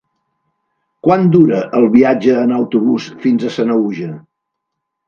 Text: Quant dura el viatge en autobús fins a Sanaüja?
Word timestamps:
Quant 1.07 1.27
dura 1.35 1.59
el 1.81 1.87
viatge 1.99 2.41
en 2.47 2.57
autobús 2.61 3.13
fins 3.27 3.47
a 3.53 3.57
Sanaüja? 3.61 4.15